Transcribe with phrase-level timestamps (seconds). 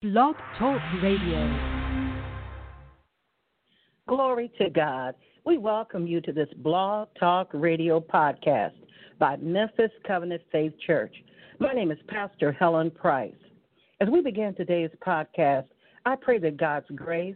[0.00, 1.58] Blog Talk Radio.
[4.06, 5.16] Glory to God.
[5.44, 8.74] We welcome you to this Blog Talk Radio podcast
[9.18, 11.12] by Memphis Covenant Faith Church.
[11.58, 13.34] My name is Pastor Helen Price.
[14.00, 15.66] As we begin today's podcast,
[16.06, 17.34] I pray that God's grace,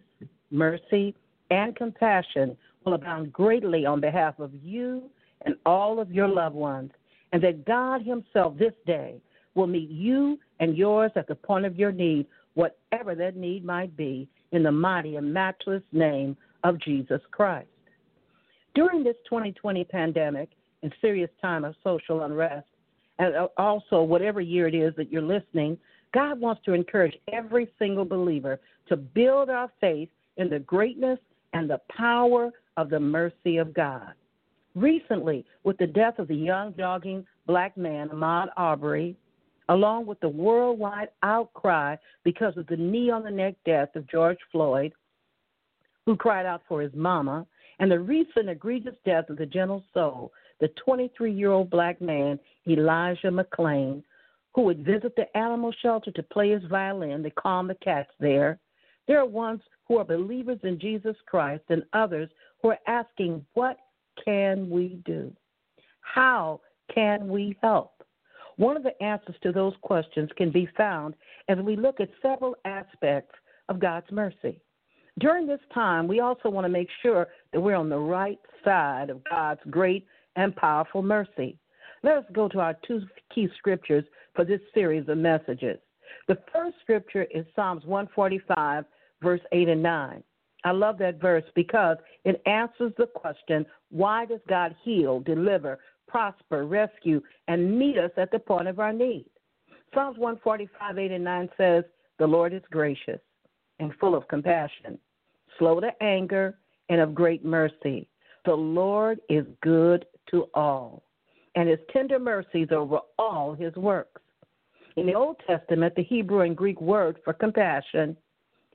[0.53, 1.17] mercy,
[1.51, 5.11] and compassion will abound greatly on behalf of you
[5.47, 6.93] and all of your loved ones,
[7.33, 9.21] and that God Himself this day
[9.57, 12.25] will meet you and yours at the point of your need
[12.55, 17.69] whatever that need might be, in the mighty and matchless name of Jesus Christ.
[18.75, 20.51] During this 2020 pandemic
[20.83, 22.67] and serious time of social unrest,
[23.19, 25.79] and also whatever year it is that you're listening,
[26.13, 31.19] God wants to encourage every single believer to build our faith in the greatness
[31.53, 34.13] and the power of the mercy of God.
[34.75, 39.17] Recently, with the death of the young jogging black man, Ahmaud Arbery,
[39.73, 44.39] along with the worldwide outcry because of the knee on the neck death of George
[44.51, 44.93] Floyd,
[46.05, 47.47] who cried out for his mama,
[47.79, 50.31] and the recent egregious death of the gentle soul,
[50.61, 52.39] the 23 year old black man,
[52.69, 54.03] Elijah McClain,
[54.55, 58.59] who would visit the animal shelter to play his violin to calm the cats there.
[59.09, 62.29] There are ones who are believers in Jesus Christ and others
[62.61, 63.79] who are asking, What
[64.23, 65.33] can we do?
[66.03, 66.61] How
[66.95, 68.02] can we help?
[68.63, 71.15] One of the answers to those questions can be found
[71.49, 73.35] as we look at several aspects
[73.69, 74.61] of God's mercy.
[75.19, 79.11] During this time, we also want to make sure that we're on the right side
[79.11, 81.59] of God's great and powerful mercy.
[82.05, 83.03] Let us go to our two
[83.35, 84.05] key scriptures
[84.37, 85.81] for this series of messages.
[86.29, 88.85] The first scripture is Psalms 145,
[89.21, 90.23] verse 8 and 9.
[90.65, 96.65] I love that verse because it answers the question why does God heal, deliver, prosper,
[96.65, 99.27] rescue, and meet us at the point of our need.
[99.95, 101.85] Psalms 145, 8 and 9 says,
[102.19, 103.21] The Lord is gracious
[103.79, 104.99] and full of compassion,
[105.59, 106.59] slow to anger,
[106.89, 108.09] and of great mercy.
[108.45, 111.03] The Lord is good to all,
[111.55, 114.23] and his tender mercies over all his works.
[114.97, 118.17] In the Old Testament, the Hebrew and Greek word for compassion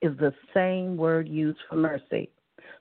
[0.02, 2.30] is the same word used for mercy.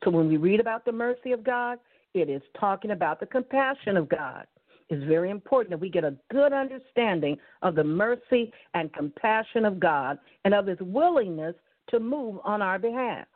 [0.04, 1.78] So when we read about the mercy of God,
[2.16, 4.46] it is talking about the compassion of God.
[4.88, 9.80] It's very important that we get a good understanding of the mercy and compassion of
[9.80, 11.54] God and of His willingness
[11.90, 13.26] to move on our behalf.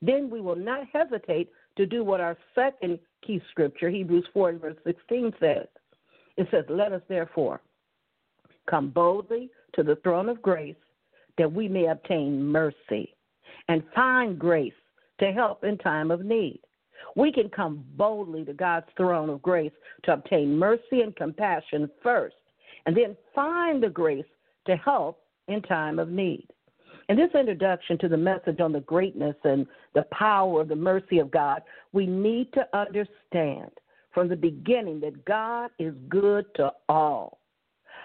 [0.00, 4.76] Then we will not hesitate to do what our second key scripture, Hebrews 4 verse
[4.84, 5.66] 16, says.
[6.36, 7.60] It says, Let us therefore
[8.68, 10.76] come boldly to the throne of grace
[11.36, 13.14] that we may obtain mercy
[13.68, 14.72] and find grace
[15.20, 16.60] to help in time of need.
[17.18, 19.72] We can come boldly to God's throne of grace
[20.04, 22.36] to obtain mercy and compassion first,
[22.86, 24.24] and then find the grace
[24.68, 26.46] to help in time of need.
[27.08, 31.18] In this introduction to the message on the greatness and the power of the mercy
[31.18, 31.62] of God,
[31.92, 33.72] we need to understand
[34.14, 37.40] from the beginning that God is good to all.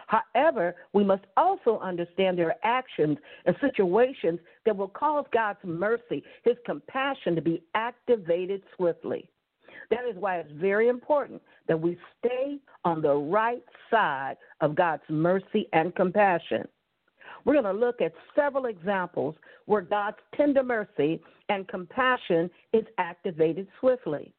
[0.07, 6.23] However, we must also understand there are actions and situations that will cause God's mercy,
[6.43, 9.29] His compassion to be activated swiftly.
[9.89, 15.03] That is why it's very important that we stay on the right side of God's
[15.09, 16.67] mercy and compassion.
[17.45, 19.35] We're going to look at several examples
[19.65, 24.33] where God's tender mercy and compassion is activated swiftly.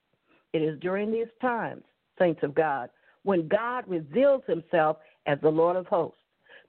[0.53, 1.83] It is during these times,
[2.19, 2.89] saints of God,
[3.25, 6.19] when God reveals himself as the Lord of hosts,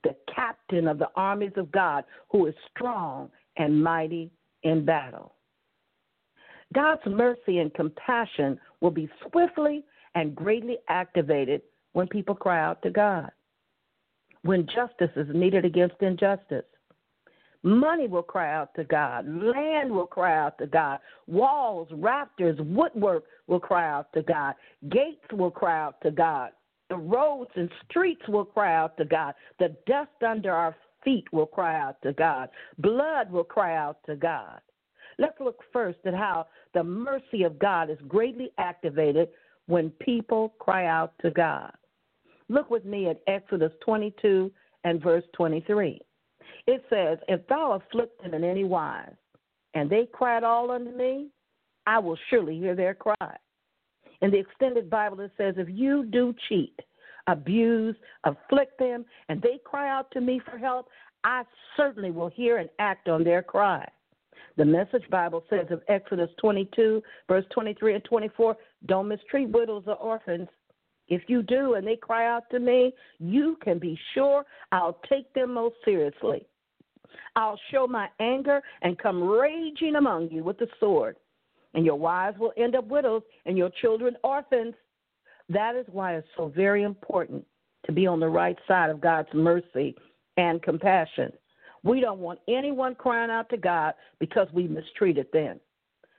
[0.04, 4.30] the captain of the armies of God, who is strong and mighty
[4.62, 5.34] in battle.
[6.74, 9.84] God's mercy and compassion will be swiftly
[10.14, 11.62] and greatly activated
[11.92, 13.30] when people cry out to God.
[14.42, 16.64] When justice is needed against injustice,
[17.62, 23.24] money will cry out to God, land will cry out to God, walls, rafters, woodwork
[23.46, 24.54] will cry out to God,
[24.88, 26.50] gates will cry out to God,
[26.88, 29.34] the roads and streets will cry out to God.
[29.58, 32.48] The dust under our feet will cry out to God.
[32.78, 34.60] Blood will cry out to God.
[35.18, 39.28] Let's look first at how the mercy of God is greatly activated
[39.66, 41.72] when people cry out to God.
[42.48, 44.52] Look with me at Exodus 22
[44.84, 46.00] and verse 23.
[46.66, 49.14] It says, If thou afflict them in any wise,
[49.74, 51.28] and they cried all unto me,
[51.86, 53.36] I will surely hear their cry.
[54.22, 56.78] In the Expanded Bible, it says, if you do cheat,
[57.26, 60.88] abuse, afflict them, and they cry out to me for help,
[61.24, 61.42] I
[61.76, 63.86] certainly will hear and act on their cry.
[64.56, 68.56] The Message Bible says of Exodus 22, verse 23 and 24,
[68.86, 70.48] don't mistreat widows or orphans.
[71.08, 75.32] If you do and they cry out to me, you can be sure I'll take
[75.34, 76.46] them most seriously.
[77.36, 81.16] I'll show my anger and come raging among you with the sword,
[81.74, 84.74] and your wives will end up widows, and your children orphans.
[85.48, 87.44] That is why it's so very important
[87.86, 89.94] to be on the right side of God's mercy
[90.36, 91.32] and compassion.
[91.82, 95.60] We don't want anyone crying out to God because we mistreated them,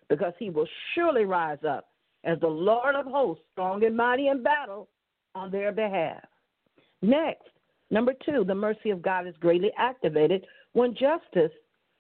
[0.08, 1.90] because He will surely rise up
[2.24, 4.88] as the Lord of hosts, strong and mighty in battle
[5.36, 6.24] on their behalf.
[7.02, 7.50] Next,
[7.92, 11.52] number two, the mercy of God is greatly activated when justice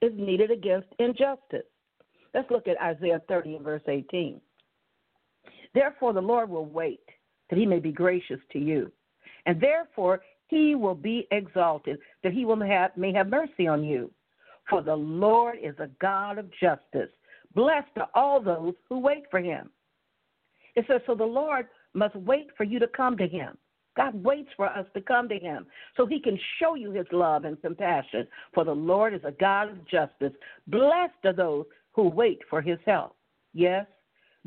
[0.01, 1.65] is needed against injustice.
[2.33, 4.39] Let's look at Isaiah 30 and verse 18.
[5.73, 7.01] Therefore, the Lord will wait
[7.49, 8.91] that he may be gracious to you,
[9.45, 14.11] and therefore he will be exalted, that he will have, may have mercy on you.
[14.69, 17.09] For the Lord is a God of justice.
[17.55, 19.69] Blessed are all those who wait for him.
[20.75, 23.57] It says, So the Lord must wait for you to come to him.
[23.95, 25.65] God waits for us to come to him
[25.95, 28.27] so he can show you his love and compassion.
[28.53, 30.33] For the Lord is a God of justice.
[30.67, 33.15] Blessed are those who wait for his help.
[33.53, 33.87] Yes,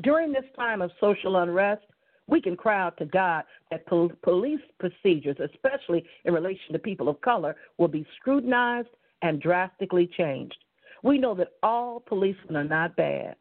[0.01, 1.83] during this time of social unrest,
[2.27, 7.09] we can cry out to God that pol- police procedures, especially in relation to people
[7.09, 8.89] of color, will be scrutinized
[9.21, 10.57] and drastically changed.
[11.03, 13.35] We know that all policemen are not bad,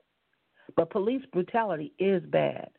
[0.77, 2.71] but police brutality is bad.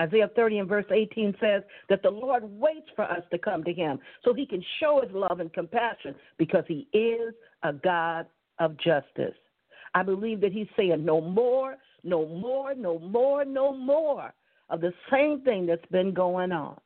[0.00, 3.72] Isaiah 30 and verse 18 says that the Lord waits for us to come to
[3.72, 8.26] him so he can show his love and compassion because he is a God
[8.58, 9.34] of justice.
[9.94, 14.32] I believe that he's saying no more, no more, no more, no more
[14.72, 16.76] of the same thing that's been going on.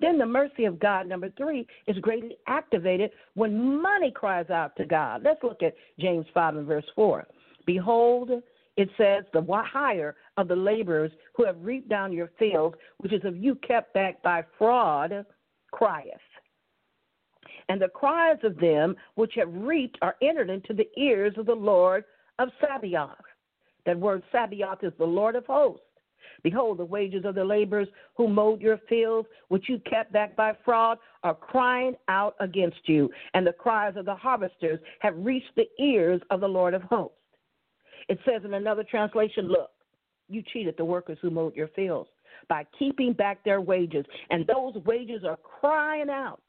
[0.00, 4.86] Then the mercy of God, number three, is greatly activated when money cries out to
[4.86, 5.22] God.
[5.22, 7.26] Let's look at James 5 and verse 4.
[7.66, 8.30] Behold,
[8.76, 13.24] it says, the hire of the laborers who have reaped down your fields, which is
[13.24, 15.26] of you kept back by fraud,
[15.70, 16.06] crieth.
[17.68, 21.54] And the cries of them which have reaped are entered into the ears of the
[21.54, 22.04] Lord
[22.38, 23.10] of Sabaoth.
[23.84, 25.84] That word Sabaoth is the Lord of hosts.
[26.42, 30.56] Behold, the wages of the laborers who mowed your fields, which you kept back by
[30.64, 35.68] fraud, are crying out against you, and the cries of the harvesters have reached the
[35.78, 37.16] ears of the Lord of hosts.
[38.08, 39.70] It says in another translation, Look,
[40.28, 42.08] you cheated the workers who mowed your fields
[42.48, 46.42] by keeping back their wages, and those wages are crying out.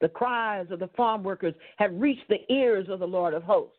[0.00, 3.76] The cries of the farm workers have reached the ears of the Lord of hosts.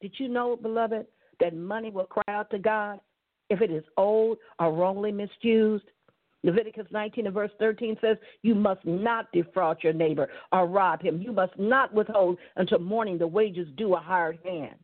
[0.00, 1.06] Did you know, beloved,
[1.40, 3.00] that money will cry out to God
[3.50, 5.84] if it is old or wrongly misused.
[6.44, 11.20] Leviticus 19 and verse 13 says, You must not defraud your neighbor or rob him.
[11.20, 14.78] You must not withhold until morning the wages due a hired hand.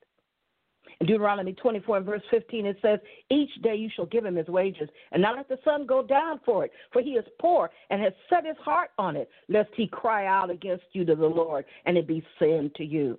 [1.01, 2.99] In Deuteronomy 24 and verse 15, it says,
[3.31, 6.41] Each day you shall give him his wages, and not let the sun go down
[6.45, 9.87] for it, for he is poor and has set his heart on it, lest he
[9.87, 13.19] cry out against you to the Lord, and it be sin to you.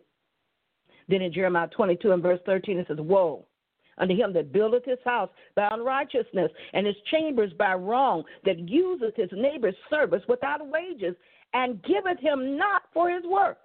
[1.08, 3.46] Then in Jeremiah 22 and verse 13, it says, Woe
[3.98, 9.16] unto him that buildeth his house by unrighteousness, and his chambers by wrong, that useth
[9.16, 11.16] his neighbor's service without wages,
[11.54, 13.58] and giveth him not for his work.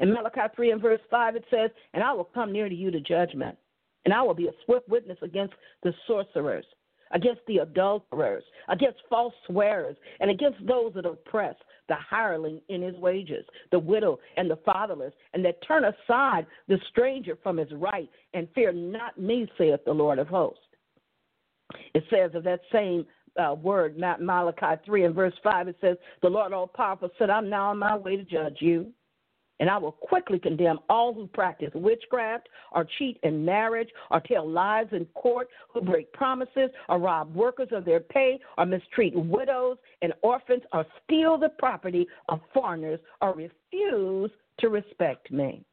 [0.00, 2.90] In Malachi 3 and verse 5, it says, And I will come near to you
[2.90, 3.56] to judgment,
[4.04, 6.66] and I will be a swift witness against the sorcerers,
[7.12, 11.54] against the adulterers, against false swearers, and against those that oppress
[11.88, 16.78] the hireling in his wages, the widow and the fatherless, and that turn aside the
[16.90, 20.60] stranger from his right, and fear not me, saith the Lord of hosts.
[21.94, 26.28] It says of that same uh, word, Malachi 3 and verse 5, it says, The
[26.28, 28.92] Lord all powerful said, I'm now on my way to judge you.
[29.64, 34.46] And I will quickly condemn all who practice witchcraft, or cheat in marriage, or tell
[34.46, 39.78] lies in court, who break promises, or rob workers of their pay, or mistreat widows
[40.02, 45.64] and orphans, or steal the property of foreigners, or refuse to respect me.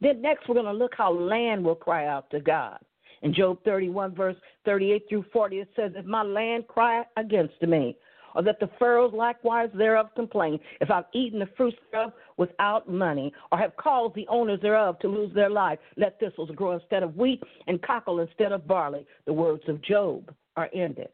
[0.00, 2.78] Then next, we're going to look how land will cry out to God.
[3.20, 7.98] In Job 31, verse 38 through 40, it says, If my land cry against me,
[8.34, 13.32] or that the furrows likewise thereof complain, if I've eaten the fruits thereof without money,
[13.50, 17.16] or have caused the owners thereof to lose their life, let thistles grow instead of
[17.16, 19.06] wheat, and cockle instead of barley.
[19.26, 21.08] The words of Job are ended.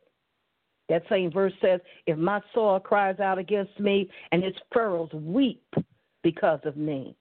[0.88, 5.62] That same verse says, If my soil cries out against me, and its furrows weep
[6.22, 7.14] because of me.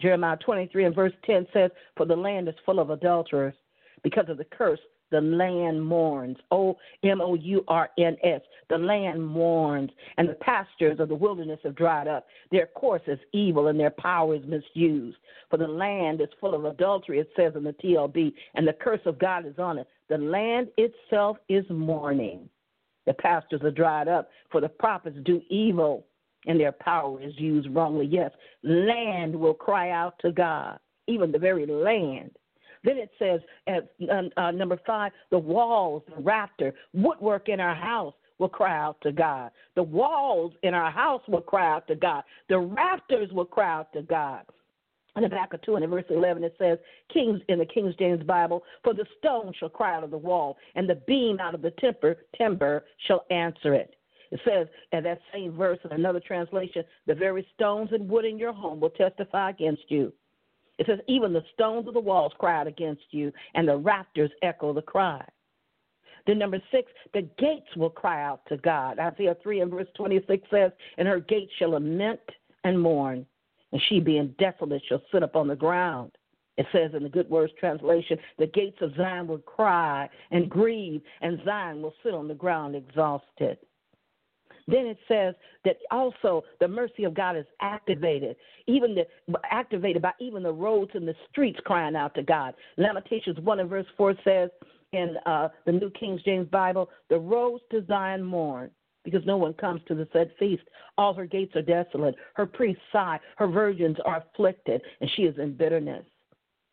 [0.00, 3.54] Jeremiah 23 and verse 10 says, For the land is full of adulterers
[4.02, 4.78] because of the curse
[5.10, 6.36] the land mourns.
[6.50, 8.40] O M O U R N S.
[8.68, 12.26] The land mourns, and the pastures of the wilderness have dried up.
[12.50, 15.18] Their course is evil, and their power is misused.
[15.50, 19.00] For the land is full of adultery, it says in the TLB, and the curse
[19.06, 19.86] of God is on it.
[20.08, 22.48] The land itself is mourning.
[23.06, 26.06] The pastures are dried up, for the prophets do evil.
[26.48, 28.06] and their power is used wrongly.
[28.06, 28.30] Yes,
[28.62, 32.30] land will cry out to God, even the very land.
[32.84, 33.90] Then it says at
[34.36, 39.12] uh, number five, the walls, the rafter, woodwork in our house will cry out to
[39.12, 39.50] God.
[39.74, 42.24] The walls in our house will cry out to God.
[42.48, 44.42] The rafters will cry out to God.
[45.16, 46.78] In Habakkuk 2 and verse 11 it says,
[47.12, 50.58] Kings in the King James Bible, for the stone shall cry out of the wall,
[50.74, 53.96] and the beam out of the timber, timber shall answer it.
[54.30, 58.38] It says in that same verse in another translation, the very stones and wood in
[58.38, 60.12] your home will testify against you.
[60.78, 64.30] It says, even the stones of the walls cry out against you, and the rafters
[64.42, 65.24] echo the cry.
[66.26, 68.98] Then number six, the gates will cry out to God.
[68.98, 72.20] Isaiah 3 and verse 26 says, and her gates shall lament
[72.64, 73.24] and mourn,
[73.72, 76.12] and she being desolate shall sit upon the ground.
[76.56, 81.02] It says in the Good News translation, the gates of Zion will cry and grieve,
[81.20, 83.58] and Zion will sit on the ground exhausted.
[84.68, 89.06] Then it says that also the mercy of God is activated, even the
[89.50, 92.54] activated by even the roads and the streets crying out to God.
[92.76, 94.50] Lamentations one and verse four says
[94.96, 98.70] in uh, the New King James Bible, the roads to Zion mourn.
[99.04, 100.64] Because no one comes to the said feast.
[100.98, 102.16] All her gates are desolate.
[102.34, 103.20] Her priests sigh.
[103.36, 106.04] Her virgins are afflicted, and she is in bitterness.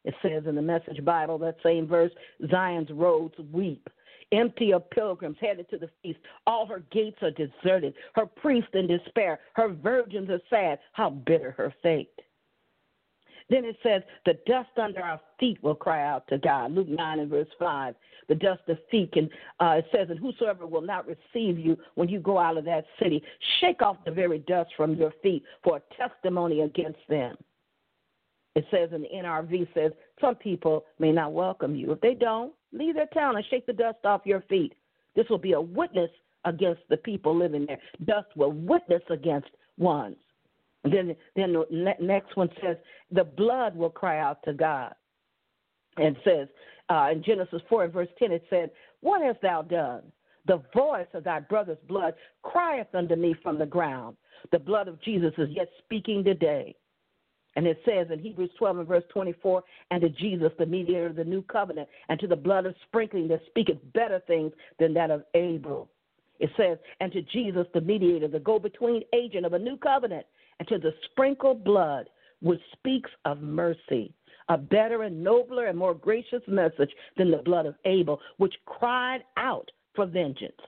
[0.04, 2.12] It says in the Message Bible, that same verse,
[2.50, 3.88] Zion's roads weep
[4.34, 6.20] empty of pilgrims headed to the feast.
[6.48, 7.94] All her gates are deserted.
[8.16, 9.40] Her priests in despair.
[9.54, 10.80] Her virgins are sad.
[10.94, 12.10] How bitter her fate.
[13.50, 16.72] Then it says, The dust under our feet will cry out to God.
[16.72, 17.96] Luke 9 and verse 5.
[18.30, 19.14] The dust of feet.
[19.16, 22.66] And uh, it says, And whosoever will not receive you when you go out of
[22.66, 23.22] that city,
[23.60, 27.36] shake off the very dust from your feet for a testimony against them.
[28.56, 31.92] It says in the NRV says, Some people may not welcome you.
[31.92, 34.74] If they don't, Leave their town and shake the dust off your feet.
[35.16, 36.10] This will be a witness
[36.44, 37.78] against the people living there.
[38.06, 40.18] Dust will witness against ones.
[40.84, 42.78] Then, then the next one says,
[43.12, 44.94] the blood will cry out to God.
[45.98, 46.48] And says
[46.90, 48.72] uh, in Genesis 4 and verse 10, it said,
[49.02, 50.02] What hast thou done?
[50.46, 54.18] The voice of thy brother's blood crieth unto me from the ground.
[54.52, 56.76] The blood of Jesus is yet speaking today.
[57.56, 61.16] And it says in Hebrews 12 and verse 24, and to Jesus, the mediator of
[61.16, 65.12] the new covenant, and to the blood of sprinkling that speaketh better things than that
[65.12, 65.90] of Abel.
[66.40, 70.26] It says, and to Jesus, the mediator, the go between agent of a new covenant,
[70.64, 72.10] and to the sprinkled blood,
[72.42, 74.14] which speaks of mercy,
[74.50, 79.24] a better and nobler and more gracious message than the blood of Abel, which cried
[79.38, 80.60] out for vengeance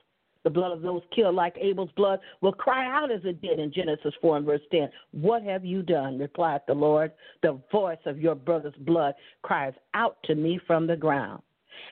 [0.44, 3.72] the blood of those killed like Abel's blood will cry out as it did in
[3.72, 4.88] Genesis 4 and verse 10.
[5.10, 6.20] What have you done?
[6.20, 7.10] replied the Lord.
[7.42, 11.42] The voice of your brother's blood cries out to me from the ground.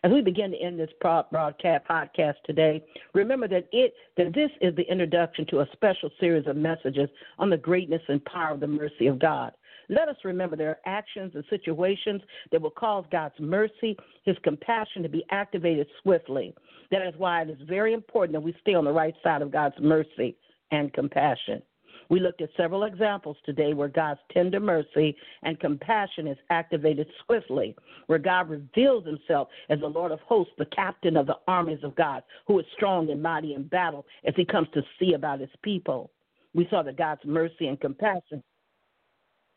[0.02, 4.74] As we begin to end this broadcast podcast today, remember that it that this is
[4.76, 8.66] the introduction to a special series of messages on the greatness and power of the
[8.66, 9.52] mercy of God.
[9.88, 15.02] Let us remember there are actions and situations that will cause God's mercy, His compassion
[15.02, 16.54] to be activated swiftly.
[16.90, 19.52] That is why it is very important that we stay on the right side of
[19.52, 20.36] God's mercy
[20.70, 21.62] and compassion.
[22.08, 27.74] We looked at several examples today where God's tender mercy and compassion is activated swiftly,
[28.06, 31.94] where God reveals himself as the Lord of hosts, the captain of the armies of
[31.96, 35.50] God, who is strong and mighty in battle as he comes to see about his
[35.62, 36.10] people.
[36.54, 38.42] We saw that God's mercy and compassion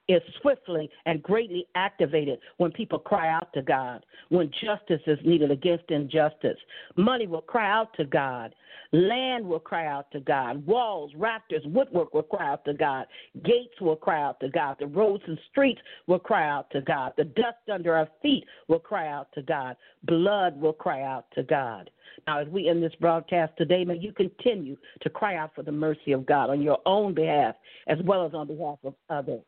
[0.08, 5.52] is swiftly and greatly activated when people cry out to God, when justice is needed
[5.52, 6.58] against injustice.
[6.96, 8.56] Money will cry out to God.
[8.94, 10.66] Land will cry out to God.
[10.66, 13.06] Walls, rafters, woodwork will cry out to God.
[13.44, 14.78] Gates will cry out to God.
[14.80, 17.14] The roads and streets will cry out to God.
[17.18, 19.76] The dust under our feet will cry out to God.
[20.04, 21.90] Blood will cry out to God.
[22.26, 25.72] Now, as we end this broadcast today, may you continue to cry out for the
[25.72, 27.56] mercy of God on your own behalf
[27.88, 29.44] as well as on behalf of others.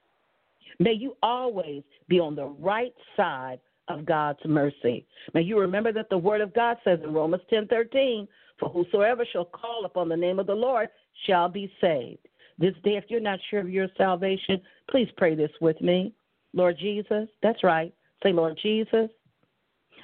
[0.77, 5.05] May you always be on the right side of God's mercy.
[5.33, 9.45] May you remember that the word of God says in Romans 10:13, "For whosoever shall
[9.45, 10.89] call upon the name of the Lord
[11.25, 15.51] shall be saved." This day if you're not sure of your salvation, please pray this
[15.59, 16.13] with me.
[16.53, 17.93] Lord Jesus, that's right.
[18.21, 19.09] Say, "Lord Jesus,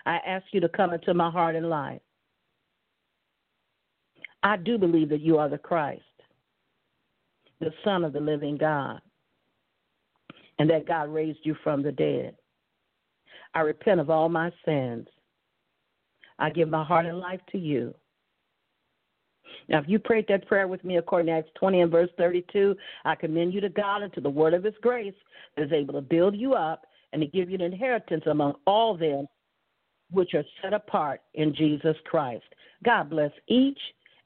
[0.06, 2.02] I ask you to come into my heart and life.
[4.44, 6.04] I do believe that you are the Christ,
[7.60, 9.02] the Son of the living God
[10.60, 12.36] and that God raised you from the dead.
[13.54, 15.08] I repent of all my sins.
[16.40, 17.94] I give my heart and life to you.
[19.68, 22.76] Now, if you prayed that prayer with me according to Acts 20 and verse 32,
[23.06, 25.14] I commend you to God and to the word of his grace
[25.56, 28.96] that is able to build you up and to give you an inheritance among all
[28.96, 29.28] them
[30.12, 32.46] which are set apart in Jesus Christ.
[32.84, 33.80] God bless each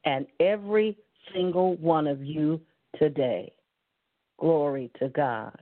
[0.04, 0.96] and every
[1.32, 2.60] single one of you
[2.98, 3.52] today.
[4.38, 5.56] Glory to God.